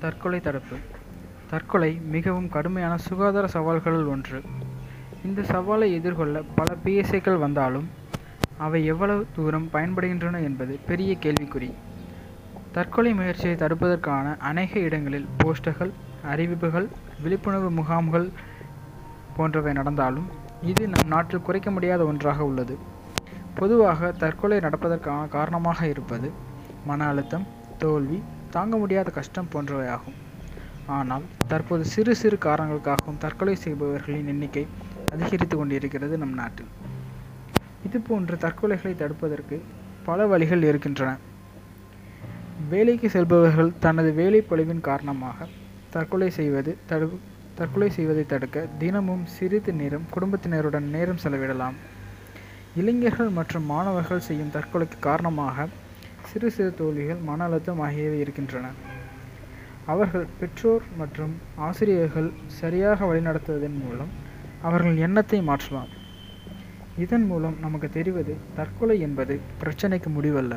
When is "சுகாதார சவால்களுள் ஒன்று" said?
2.96-4.42